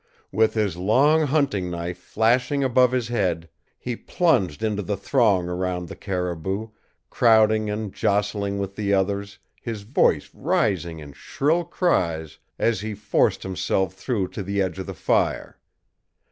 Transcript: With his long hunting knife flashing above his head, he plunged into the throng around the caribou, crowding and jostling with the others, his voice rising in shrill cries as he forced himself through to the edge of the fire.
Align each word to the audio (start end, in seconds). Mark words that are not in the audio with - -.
With 0.31 0.55
his 0.55 0.77
long 0.77 1.27
hunting 1.27 1.69
knife 1.69 1.99
flashing 1.99 2.63
above 2.63 2.91
his 2.91 3.09
head, 3.09 3.47
he 3.77 3.95
plunged 3.95 4.63
into 4.63 4.81
the 4.81 4.97
throng 4.97 5.47
around 5.47 5.87
the 5.89 5.95
caribou, 5.95 6.69
crowding 7.11 7.69
and 7.69 7.93
jostling 7.93 8.57
with 8.57 8.75
the 8.75 8.95
others, 8.95 9.37
his 9.61 9.83
voice 9.83 10.31
rising 10.33 10.97
in 10.97 11.13
shrill 11.13 11.63
cries 11.65 12.39
as 12.57 12.81
he 12.81 12.95
forced 12.95 13.43
himself 13.43 13.93
through 13.93 14.29
to 14.29 14.41
the 14.41 14.59
edge 14.59 14.79
of 14.79 14.87
the 14.87 14.95
fire. 14.95 15.59